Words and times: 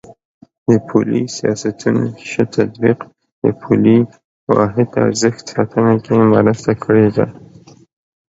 د 0.67 0.69
پولي 0.87 1.21
سیاستونو 1.37 2.03
ښه 2.29 2.43
تطبیق 2.55 2.99
د 3.43 3.45
پولي 3.61 3.99
واحد 4.55 4.89
ارزښت 5.05 5.43
ساتنه 5.53 5.93
کې 6.05 6.15
مرسته 6.33 6.71
کړې 6.83 7.07
ده. 7.15 7.25